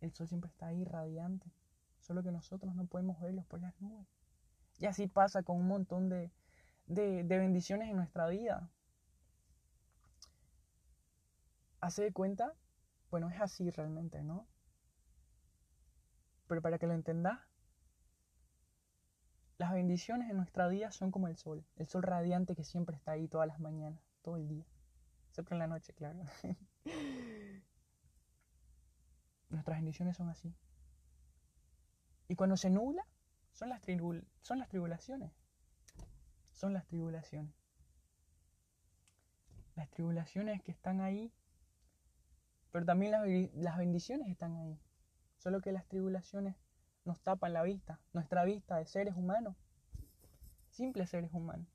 El 0.00 0.12
sol 0.12 0.28
siempre 0.28 0.50
está 0.50 0.68
ahí 0.68 0.84
radiante, 0.84 1.50
solo 2.00 2.22
que 2.22 2.32
nosotros 2.32 2.74
no 2.74 2.86
podemos 2.86 3.20
verlo 3.20 3.42
por 3.44 3.60
las 3.60 3.78
nubes. 3.80 4.06
Y 4.78 4.86
así 4.86 5.06
pasa 5.08 5.42
con 5.42 5.56
un 5.56 5.68
montón 5.68 6.08
de, 6.08 6.30
de, 6.86 7.24
de 7.24 7.38
bendiciones 7.38 7.88
en 7.88 7.96
nuestra 7.96 8.26
vida. 8.28 8.70
Hace 11.80 12.02
de 12.02 12.12
cuenta, 12.12 12.54
bueno, 13.10 13.30
es 13.30 13.40
así 13.40 13.70
realmente, 13.70 14.22
¿no? 14.22 14.46
Pero 16.46 16.62
para 16.62 16.78
que 16.78 16.86
lo 16.86 16.94
entendas, 16.94 17.38
las 19.58 19.72
bendiciones 19.72 20.30
en 20.30 20.36
nuestra 20.36 20.68
vida 20.68 20.90
son 20.90 21.10
como 21.10 21.28
el 21.28 21.36
sol, 21.36 21.64
el 21.76 21.86
sol 21.86 22.02
radiante 22.02 22.56
que 22.56 22.64
siempre 22.64 22.96
está 22.96 23.12
ahí 23.12 23.28
todas 23.28 23.46
las 23.46 23.60
mañanas, 23.60 24.02
todo 24.22 24.36
el 24.36 24.48
día, 24.48 24.64
siempre 25.32 25.54
en 25.54 25.58
la 25.60 25.66
noche, 25.66 25.92
claro. 25.94 26.18
Nuestras 29.50 29.78
bendiciones 29.78 30.16
son 30.16 30.28
así. 30.28 30.54
Y 32.28 32.36
cuando 32.36 32.56
se 32.56 32.70
nubla, 32.70 33.04
son 33.52 33.68
las, 33.68 33.82
son 34.42 34.58
las 34.58 34.68
tribulaciones. 34.68 35.32
Son 36.52 36.72
las 36.72 36.86
tribulaciones. 36.86 37.54
Las 39.74 39.90
tribulaciones 39.90 40.62
que 40.62 40.70
están 40.70 41.00
ahí, 41.00 41.32
pero 42.72 42.84
también 42.84 43.12
las, 43.12 43.22
las 43.54 43.78
bendiciones 43.78 44.28
están 44.28 44.56
ahí. 44.56 44.78
Solo 45.38 45.60
que 45.60 45.72
las 45.72 45.86
tribulaciones 45.86 46.56
nos 47.04 47.20
tapan 47.20 47.52
la 47.52 47.62
vista, 47.62 48.00
nuestra 48.12 48.44
vista 48.44 48.76
de 48.76 48.86
seres 48.86 49.14
humanos, 49.16 49.56
simples 50.70 51.10
seres 51.10 51.32
humanos. 51.32 51.66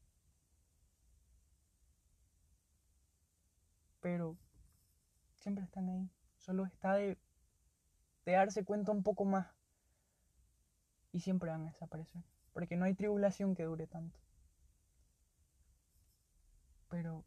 Pero 4.01 4.37
siempre 5.35 5.63
están 5.63 5.89
ahí. 5.89 6.09
Solo 6.37 6.65
está 6.65 6.93
de 6.93 7.17
de 8.25 8.31
darse 8.33 8.65
cuenta 8.65 8.91
un 8.91 9.03
poco 9.03 9.23
más. 9.23 9.47
Y 11.11 11.21
siempre 11.21 11.49
van 11.51 11.61
a 11.61 11.71
desaparecer. 11.71 12.23
Porque 12.53 12.75
no 12.75 12.85
hay 12.85 12.95
tribulación 12.95 13.55
que 13.55 13.63
dure 13.63 13.87
tanto. 13.87 14.19
Pero 16.89 17.23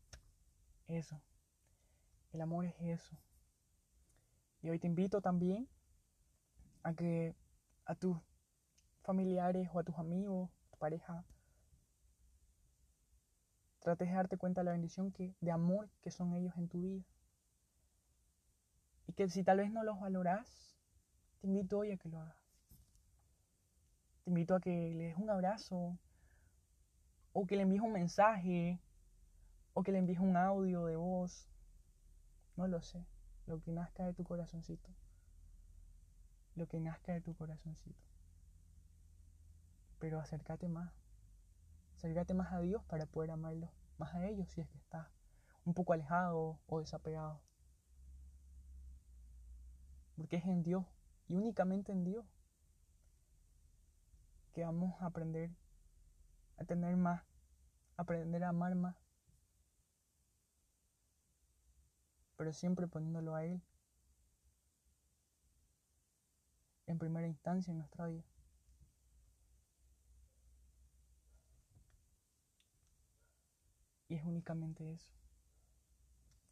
eso. 0.88 1.20
El 2.32 2.40
amor 2.42 2.66
es 2.66 2.74
eso. 2.80 3.16
Y 4.62 4.70
hoy 4.70 4.78
te 4.78 4.86
invito 4.86 5.20
también 5.20 5.68
a 6.82 6.94
que 6.94 7.34
a 7.84 7.94
tus 7.94 8.16
familiares 9.02 9.68
o 9.72 9.78
a 9.78 9.84
tus 9.84 9.96
amigos, 9.96 10.50
a 10.50 10.70
tu 10.70 10.78
pareja, 10.78 11.24
trates 13.80 14.08
de 14.08 14.14
darte 14.14 14.36
cuenta 14.36 14.60
de 14.60 14.66
la 14.66 14.72
bendición 14.72 15.12
que, 15.12 15.34
de 15.40 15.50
amor 15.50 15.88
que 16.02 16.10
son 16.10 16.34
ellos 16.34 16.54
en 16.56 16.68
tu 16.68 16.80
vida. 16.80 17.04
Y 19.06 19.12
que 19.12 19.28
si 19.28 19.42
tal 19.44 19.58
vez 19.58 19.70
no 19.70 19.84
los 19.84 19.98
valoras, 20.00 20.76
te 21.40 21.46
invito 21.46 21.78
hoy 21.78 21.92
a 21.92 21.96
que 21.96 22.08
lo 22.08 22.20
hagas. 22.20 22.36
Te 24.24 24.30
invito 24.30 24.54
a 24.54 24.60
que 24.60 24.70
le 24.70 25.04
des 25.04 25.16
un 25.16 25.30
abrazo, 25.30 25.96
o 27.32 27.46
que 27.46 27.56
le 27.56 27.62
envíes 27.62 27.80
un 27.80 27.92
mensaje, 27.92 28.80
o 29.72 29.82
que 29.82 29.92
le 29.92 29.98
envíes 29.98 30.18
un 30.18 30.36
audio 30.36 30.84
de 30.86 30.96
voz. 30.96 31.48
No 32.56 32.66
lo 32.66 32.82
sé, 32.82 33.06
lo 33.48 33.60
que 33.60 33.72
nazca 33.72 34.04
de 34.04 34.12
tu 34.12 34.24
corazoncito. 34.24 34.90
Lo 36.54 36.68
que 36.68 36.78
nazca 36.80 37.12
de 37.12 37.22
tu 37.22 37.34
corazoncito. 37.34 38.04
Pero 39.98 40.20
acércate 40.20 40.68
más. 40.68 40.92
Acércate 41.96 42.34
más 42.34 42.52
a 42.52 42.60
Dios 42.60 42.84
para 42.84 43.06
poder 43.06 43.30
amarlo. 43.30 43.72
Más 43.96 44.14
a 44.14 44.26
ellos 44.26 44.48
si 44.50 44.60
es 44.60 44.68
que 44.68 44.78
estás 44.78 45.08
un 45.64 45.72
poco 45.72 45.94
alejado 45.94 46.60
o 46.66 46.80
desapegado. 46.80 47.40
Porque 50.16 50.36
es 50.36 50.44
en 50.44 50.62
Dios 50.62 50.84
y 51.26 51.36
únicamente 51.36 51.92
en 51.92 52.04
Dios 52.04 52.26
que 54.52 54.62
vamos 54.62 55.00
a 55.00 55.06
aprender 55.06 55.50
a 56.58 56.64
tener 56.64 56.96
más, 56.96 57.22
aprender 57.96 58.44
a 58.44 58.48
amar 58.48 58.74
más, 58.74 58.96
pero 62.38 62.52
siempre 62.52 62.86
poniéndolo 62.86 63.34
a 63.34 63.44
Él 63.44 63.60
en 66.86 66.96
primera 66.96 67.26
instancia 67.26 67.72
en 67.72 67.78
nuestra 67.78 68.06
vida. 68.06 68.22
Y 74.08 74.14
es 74.14 74.24
únicamente 74.24 74.90
eso. 74.92 75.12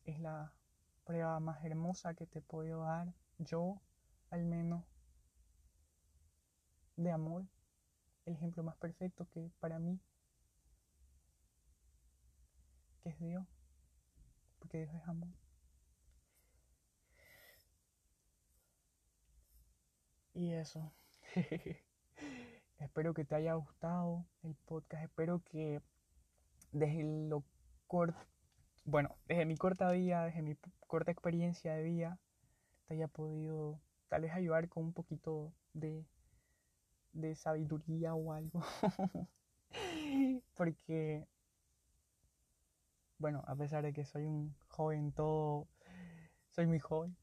Es 0.04 0.18
la 0.18 0.52
prueba 1.04 1.38
más 1.38 1.64
hermosa 1.64 2.14
que 2.14 2.26
te 2.26 2.42
puedo 2.42 2.80
dar 2.82 3.14
yo 3.38 3.80
al 4.30 4.44
menos 4.44 4.84
de 6.96 7.12
amor, 7.12 7.46
el 8.24 8.34
ejemplo 8.34 8.64
más 8.64 8.76
perfecto 8.76 9.28
que 9.28 9.52
para 9.60 9.78
mí, 9.78 10.00
que 13.04 13.10
es 13.10 13.20
Dios, 13.20 13.46
porque 14.58 14.78
Dios 14.78 14.92
es 14.92 15.08
amor. 15.08 15.45
Y 20.36 20.52
eso. 20.52 20.92
espero 22.78 23.14
que 23.14 23.24
te 23.24 23.34
haya 23.34 23.54
gustado 23.54 24.26
el 24.42 24.54
podcast. 24.66 25.02
Espero 25.04 25.42
que 25.42 25.80
desde 26.72 27.04
lo 27.26 27.42
corto, 27.86 28.18
bueno, 28.84 29.16
desde 29.26 29.46
mi 29.46 29.56
corta 29.56 29.90
vida, 29.92 30.26
desde 30.26 30.42
mi 30.42 30.54
corta 30.86 31.10
experiencia 31.10 31.72
de 31.72 31.84
vida, 31.84 32.18
te 32.84 32.94
haya 32.94 33.08
podido 33.08 33.80
tal 34.08 34.22
vez 34.22 34.32
ayudar 34.32 34.68
con 34.68 34.84
un 34.84 34.92
poquito 34.92 35.54
de, 35.72 36.04
de 37.12 37.34
sabiduría 37.34 38.14
o 38.14 38.34
algo. 38.34 38.60
Porque, 40.54 41.26
bueno, 43.16 43.42
a 43.46 43.56
pesar 43.56 43.84
de 43.84 43.94
que 43.94 44.04
soy 44.04 44.26
un 44.26 44.54
joven 44.68 45.12
todo, 45.12 45.66
soy 46.50 46.66
muy 46.66 46.78
joven, 46.78 47.16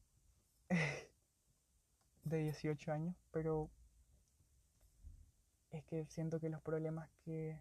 de 2.24 2.38
18 2.38 2.92
años, 2.92 3.16
pero 3.30 3.70
es 5.70 5.84
que 5.84 6.06
siento 6.06 6.40
que 6.40 6.48
los 6.48 6.62
problemas 6.62 7.10
que, 7.24 7.60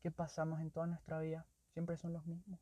que 0.00 0.10
pasamos 0.10 0.60
en 0.60 0.70
toda 0.70 0.86
nuestra 0.86 1.20
vida 1.20 1.46
siempre 1.72 1.96
son 1.96 2.12
los 2.12 2.26
mismos. 2.26 2.60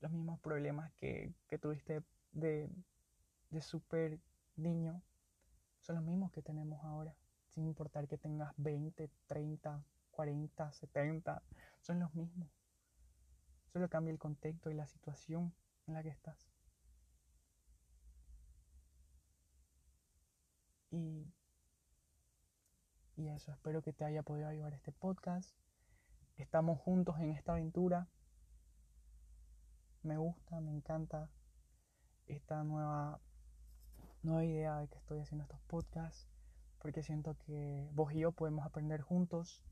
Los 0.00 0.12
mismos 0.12 0.40
problemas 0.40 0.92
que, 0.94 1.32
que 1.48 1.58
tuviste 1.58 2.02
de, 2.32 2.70
de 3.50 3.60
súper 3.60 4.20
niño 4.56 5.02
son 5.80 5.96
los 5.96 6.04
mismos 6.04 6.32
que 6.32 6.42
tenemos 6.42 6.82
ahora, 6.84 7.14
sin 7.48 7.66
importar 7.66 8.08
que 8.08 8.18
tengas 8.18 8.52
20, 8.56 9.08
30, 9.26 9.84
40, 10.10 10.72
70, 10.72 11.42
son 11.80 12.00
los 12.00 12.14
mismos. 12.14 12.48
Solo 13.72 13.88
cambia 13.88 14.12
el 14.12 14.18
contexto 14.18 14.70
y 14.70 14.74
la 14.74 14.86
situación 14.86 15.54
en 15.86 15.94
la 15.94 16.02
que 16.02 16.08
estás. 16.08 16.55
Y, 20.90 21.32
y 23.16 23.28
eso, 23.28 23.52
espero 23.52 23.82
que 23.82 23.92
te 23.92 24.04
haya 24.04 24.22
podido 24.22 24.48
ayudar 24.48 24.74
este 24.74 24.92
podcast. 24.92 25.56
Estamos 26.36 26.78
juntos 26.80 27.18
en 27.18 27.30
esta 27.30 27.52
aventura. 27.52 28.08
Me 30.02 30.18
gusta, 30.18 30.60
me 30.60 30.72
encanta 30.72 31.28
esta 32.26 32.62
nueva, 32.62 33.20
nueva 34.22 34.44
idea 34.44 34.78
de 34.78 34.88
que 34.88 34.98
estoy 34.98 35.20
haciendo 35.20 35.44
estos 35.44 35.60
podcasts. 35.62 36.28
Porque 36.78 37.02
siento 37.02 37.36
que 37.46 37.88
vos 37.92 38.12
y 38.12 38.20
yo 38.20 38.32
podemos 38.32 38.64
aprender 38.64 39.00
juntos. 39.00 39.62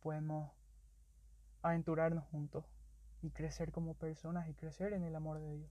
Podemos 0.00 0.52
aventurarnos 1.62 2.24
juntos 2.26 2.64
y 3.22 3.30
crecer 3.30 3.70
como 3.70 3.94
personas 3.94 4.48
y 4.48 4.54
crecer 4.54 4.92
en 4.92 5.04
el 5.04 5.14
amor 5.14 5.38
de 5.38 5.56
Dios. 5.56 5.70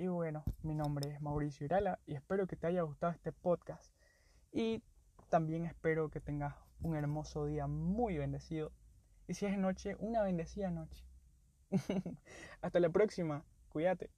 Y 0.00 0.08
bueno, 0.08 0.42
mi 0.62 0.74
nombre 0.74 1.10
es 1.10 1.20
Mauricio 1.20 1.66
Irala 1.66 1.98
y 2.06 2.14
espero 2.14 2.46
que 2.46 2.56
te 2.56 2.66
haya 2.66 2.80
gustado 2.80 3.12
este 3.12 3.32
podcast. 3.32 3.92
Y 4.50 4.82
también 5.28 5.66
espero 5.66 6.08
que 6.08 6.20
tengas 6.20 6.54
un 6.80 6.96
hermoso 6.96 7.44
día 7.44 7.66
muy 7.66 8.16
bendecido. 8.16 8.72
Y 9.28 9.34
si 9.34 9.44
es 9.44 9.58
noche, 9.58 9.96
una 9.98 10.22
bendecida 10.22 10.70
noche. 10.70 11.04
Hasta 12.62 12.80
la 12.80 12.88
próxima. 12.88 13.44
Cuídate. 13.68 14.08